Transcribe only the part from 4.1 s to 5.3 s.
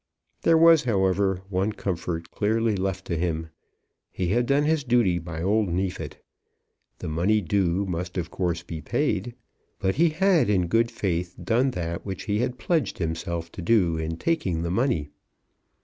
He had done his duty